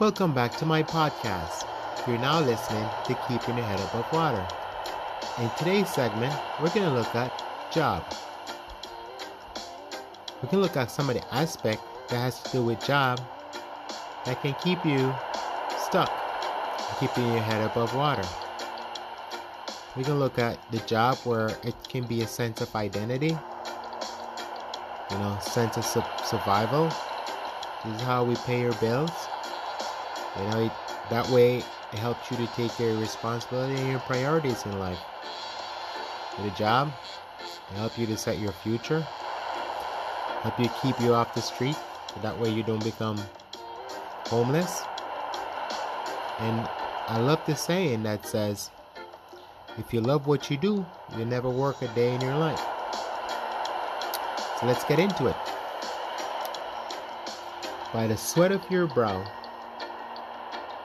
[0.00, 1.66] Welcome back to my podcast.
[2.06, 4.48] You're now listening to Keeping Your Head Above Water.
[5.36, 7.30] In today's segment, we're going to look at
[7.70, 8.02] job.
[10.40, 13.20] We can look at some of the aspect that has to do with job
[14.24, 15.14] that can keep you
[15.78, 16.10] stuck,
[16.98, 18.26] keeping your head above water.
[19.98, 23.36] We can look at the job where it can be a sense of identity,
[25.10, 26.90] you know, sense of su- survival.
[27.84, 29.10] This is how we pay your bills.
[30.38, 30.72] You know, it,
[31.10, 34.98] that way it helps you to take your responsibility and your priorities in life.
[36.36, 36.92] Get a job,
[37.70, 39.00] it helps you to set your future,
[40.42, 41.76] help you keep you off the street,
[42.14, 43.18] so that way you don't become
[44.26, 44.82] homeless.
[46.38, 46.68] And
[47.08, 48.70] I love the saying that says,
[49.78, 50.86] if you love what you do,
[51.16, 52.60] you'll never work a day in your life.
[54.60, 55.36] So let's get into it.
[57.92, 59.24] By the sweat of your brow,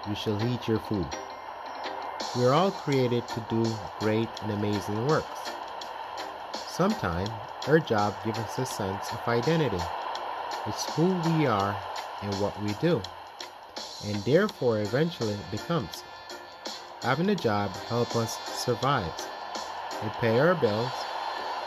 [0.08, 1.08] you shall eat your food.
[2.36, 3.66] We are all created to do
[4.00, 5.52] great and amazing works.
[6.68, 7.30] Sometimes
[7.68, 9.82] our job gives us a sense of identity.
[10.68, 11.76] It's who we are
[12.22, 13.02] and what we do,
[14.06, 16.04] and therefore eventually it becomes.
[17.02, 19.12] Having a job help us survive
[20.02, 20.92] and pay our bills.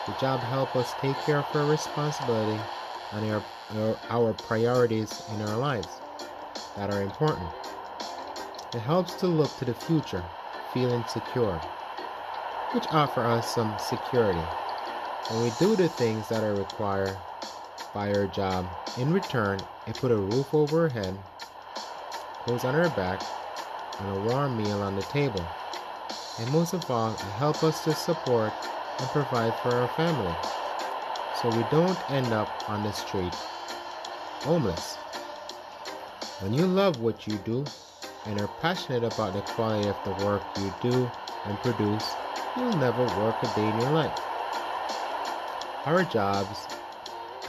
[0.07, 2.61] The job help us take care of our responsibility
[3.13, 3.43] and our,
[3.77, 5.89] our, our priorities in our lives
[6.77, 7.49] that are important.
[8.75, 10.23] It helps to look to the future,
[10.75, 11.59] feeling secure,
[12.73, 14.45] which offer us some security.
[15.31, 17.17] When we do the things that are required
[17.95, 18.67] by our job,
[18.99, 21.17] in return, it put a roof over our head,
[22.45, 23.23] clothes on our back,
[24.01, 25.47] and a warm meal on the table.
[26.39, 28.53] And most of all, it helps us to support
[28.99, 30.35] and provide for our family
[31.41, 33.35] so we don't end up on the street
[34.43, 34.97] homeless.
[36.41, 37.65] When you love what you do
[38.27, 41.11] and are passionate about the quality of the work you do
[41.45, 42.15] and produce,
[42.57, 44.19] you'll never work a day in your life.
[45.87, 46.67] Our jobs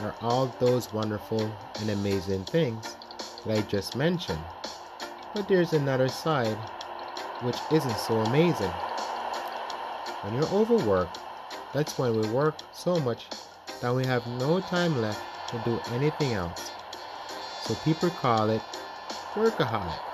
[0.00, 2.96] are all those wonderful and amazing things
[3.44, 4.42] that I just mentioned.
[5.34, 6.56] But there's another side
[7.42, 8.72] which isn't so amazing.
[10.22, 11.18] When you're overworked,
[11.72, 13.26] that's when we work so much
[13.80, 16.70] that we have no time left to do anything else.
[17.62, 18.62] So people call it
[19.34, 20.09] workaholic.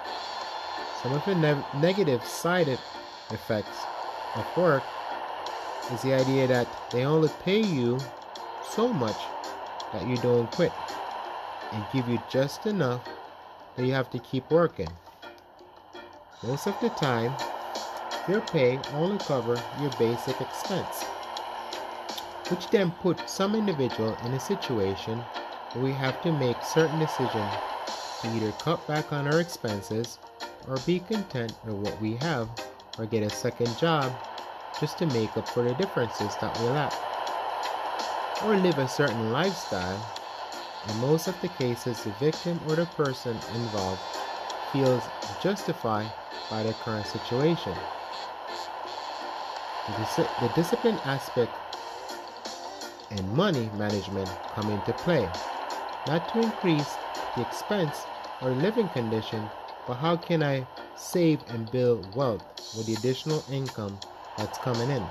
[1.07, 2.67] Some of the ne- negative side
[3.31, 3.79] effects
[4.35, 4.83] of work
[5.93, 8.01] is the idea that they only pay you
[8.69, 9.15] so much
[9.93, 10.73] that you don't quit
[11.71, 13.03] and give you just enough
[13.77, 14.89] that you have to keep working.
[16.43, 17.33] Most of the time,
[18.27, 21.05] your pay only cover your basic expense,
[22.49, 25.21] which then put some individual in a situation
[25.73, 27.53] where we have to make certain decisions
[28.23, 30.19] to either cut back on our expenses
[30.69, 32.49] or be content with what we have
[32.99, 34.13] or get a second job
[34.81, 36.93] just to make up for the differences that we lack.
[38.45, 40.01] Or live a certain lifestyle
[40.89, 44.01] in most of the cases the victim or the person involved
[44.73, 45.09] feels
[45.41, 46.11] justified
[46.51, 47.75] by the current situation.
[49.87, 51.55] The, dis- the discipline aspect
[53.11, 55.29] and money management come into play.
[56.07, 56.97] Not to increase
[57.35, 58.07] the expense
[58.43, 59.49] or living condition
[59.87, 60.67] but how can I
[60.97, 62.43] save and build wealth
[62.77, 63.99] with the additional income
[64.37, 65.07] that's coming in?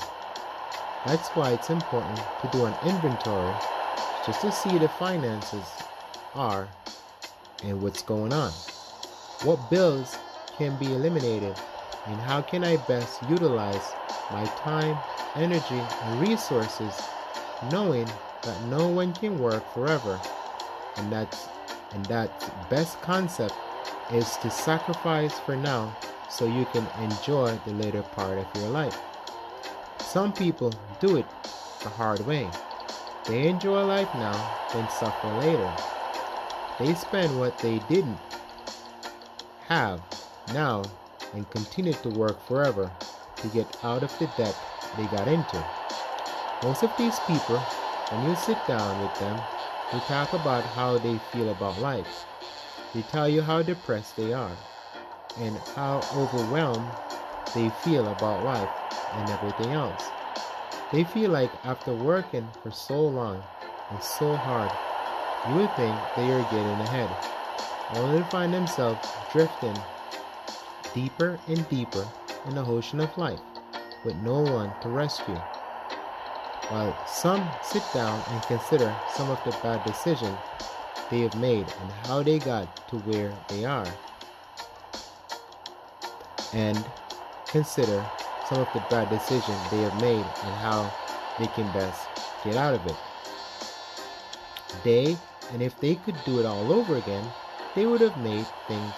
[1.06, 3.54] That's why it's important to do an inventory
[4.26, 5.72] just to see the finances
[6.34, 6.68] are
[7.64, 8.52] and what's going on.
[9.44, 10.18] What bills
[10.58, 11.56] can be eliminated
[12.08, 13.94] and how can I best utilize
[14.32, 14.98] my time,
[15.36, 17.00] energy, and resources
[17.72, 18.08] knowing
[18.42, 20.20] that no one can work forever
[20.98, 21.48] and that's
[21.94, 22.30] and that
[22.70, 23.56] best concept
[24.12, 25.96] is to sacrifice for now
[26.30, 28.98] so you can enjoy the later part of your life.
[30.00, 31.26] Some people do it
[31.82, 32.50] the hard way.
[33.26, 35.74] They enjoy life now, then suffer later.
[36.80, 38.20] They spend what they didn't
[39.68, 40.02] have
[40.54, 40.84] now
[41.34, 42.92] and continue to work forever
[43.38, 44.56] to get out of the debt
[44.98, 45.64] they got into.
[46.64, 47.58] Most of these people,
[48.12, 49.42] when you sit down with them,
[49.92, 52.26] they talk about how they feel about life
[52.96, 54.56] they tell you how depressed they are
[55.42, 56.90] and how overwhelmed
[57.54, 58.70] they feel about life
[59.18, 60.02] and everything else.
[60.94, 63.44] They feel like after working for so long
[63.90, 64.72] and so hard,
[65.50, 67.10] you would think they are getting ahead,
[67.96, 69.76] only to find themselves drifting
[70.94, 72.08] deeper and deeper
[72.48, 73.42] in the ocean of life
[74.06, 75.42] with no one to rescue.
[76.70, 80.40] While some sit down and consider some of the bad decisions
[81.10, 83.88] they have made and how they got to where they are.
[86.56, 86.84] and
[87.48, 88.04] consider
[88.48, 90.92] some of the bad decisions they have made and how
[91.38, 92.08] they can best
[92.44, 92.96] get out of it.
[94.84, 95.18] They,
[95.52, 97.26] and if they could do it all over again,
[97.76, 98.94] they would have made things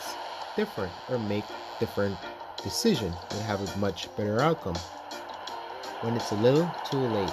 [0.55, 1.45] different or make
[1.79, 2.17] different
[2.63, 4.75] decisions and have a much better outcome
[6.01, 7.29] when it's a little too late.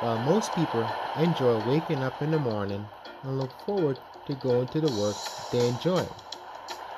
[0.00, 0.86] While most people
[1.18, 2.86] enjoy waking up in the morning
[3.22, 5.16] and look forward to going to the work
[5.50, 6.06] they enjoy,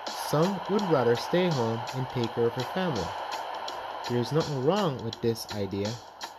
[0.07, 3.05] some would rather stay home and take care of their family.
[4.09, 5.91] There is nothing wrong with this idea.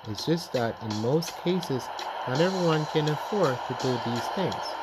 [0.10, 1.90] It's just that in most cases,
[2.28, 4.74] not everyone can afford to do these things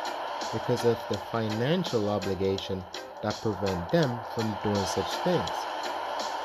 [0.52, 2.82] because of the financial obligation
[3.22, 5.50] that prevent them from doing such things.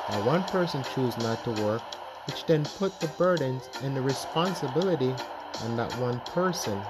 [0.08, 1.82] Now one person choose not to work
[2.26, 5.14] which then put the burdens and the responsibility
[5.64, 6.82] on that one person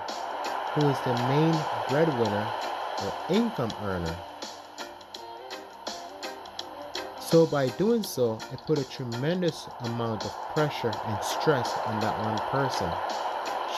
[0.77, 1.55] who is the main
[1.89, 2.47] breadwinner
[3.03, 4.15] or income earner.
[7.19, 12.19] So by doing so, it put a tremendous amount of pressure and stress on that
[12.21, 12.91] one person.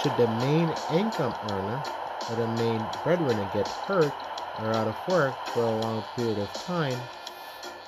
[0.02, 1.82] Should the main income earner
[2.28, 4.12] or the main breadwinner get hurt
[4.58, 6.98] or out of work for a long period of time,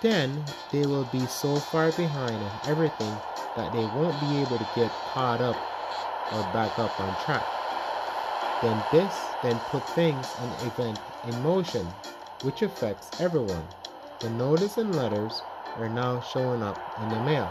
[0.01, 3.15] then they will be so far behind in everything
[3.57, 5.57] that they won't be able to get caught up
[6.33, 7.60] or back up on track.
[8.62, 11.87] Then this then put things and event in motion,
[12.43, 13.67] which affects everyone.
[14.19, 15.41] The notice and letters
[15.79, 17.47] are now showing up in the mail,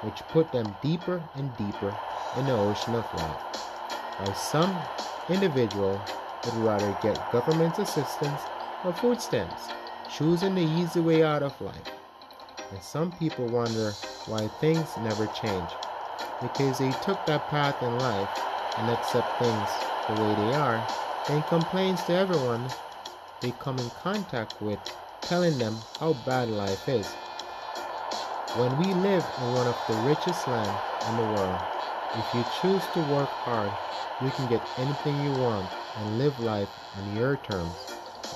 [0.00, 1.96] which put them deeper and deeper
[2.36, 3.40] in the ocean of life.
[4.18, 4.76] While some
[5.28, 6.00] individual
[6.44, 8.40] would rather get government assistance
[8.84, 9.68] or food stamps,
[10.10, 11.90] choosing the easy way out of life.
[12.72, 13.92] And some people wonder
[14.26, 15.70] why things never change.
[16.42, 18.28] Because they took that path in life
[18.78, 19.70] and accept things
[20.06, 20.84] the way they are,
[21.28, 22.68] and complains to everyone
[23.40, 24.80] they come in contact with,
[25.20, 27.06] telling them how bad life is.
[28.56, 31.60] When we live in one of the richest lands in the world,
[32.16, 33.76] if you choose to work hard,
[34.20, 37.74] you can get anything you want and live life on your terms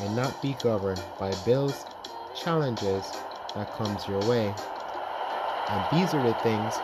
[0.01, 1.87] and not be governed by bills,
[2.35, 3.13] challenges
[3.55, 4.55] that comes your way.
[5.71, 6.83] And these are the things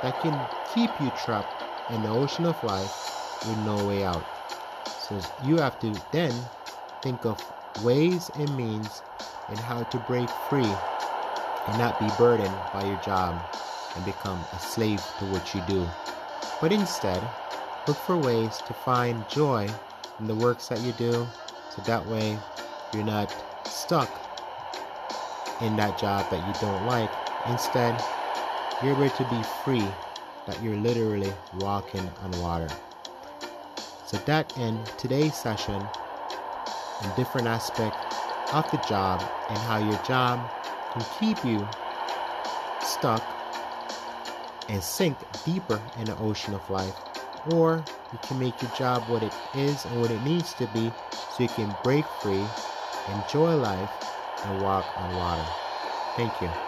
[0.00, 3.05] that can keep you trapped in the ocean of life
[3.46, 4.24] with no way out.
[5.00, 6.32] So you have to then
[7.02, 7.40] think of
[7.82, 9.02] ways and means
[9.48, 10.72] and how to break free
[11.66, 13.40] and not be burdened by your job
[13.94, 15.88] and become a slave to what you do.
[16.60, 17.22] But instead,
[17.86, 19.68] look for ways to find joy
[20.18, 21.26] in the works that you do
[21.70, 22.38] so that way
[22.92, 23.34] you're not
[23.64, 24.10] stuck
[25.60, 27.10] in that job that you don't like.
[27.46, 28.02] Instead,
[28.82, 29.86] you're able to be free,
[30.46, 32.68] that you're literally walking on water.
[34.06, 35.82] So that in today's session,
[37.02, 37.96] in different aspect
[38.52, 40.48] of the job and how your job
[40.92, 41.66] can keep you
[42.80, 43.22] stuck
[44.68, 46.94] and sink deeper in the ocean of life.
[47.52, 50.92] Or you can make your job what it is and what it needs to be
[51.12, 52.44] so you can break free,
[53.12, 53.90] enjoy life,
[54.44, 55.46] and walk on water.
[56.16, 56.65] Thank you.